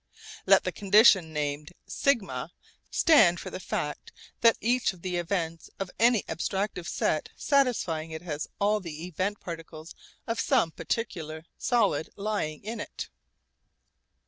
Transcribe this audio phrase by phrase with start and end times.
[0.47, 2.17] Let the condition named σ
[2.89, 8.23] stand for the fact that each of the events of any abstractive set satisfying it
[8.23, 9.93] has all the event particles
[10.25, 13.09] of some particular solid lying in it.